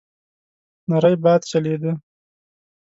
نری 0.89 1.15
باد 1.23 1.41
چلېده. 1.49 1.91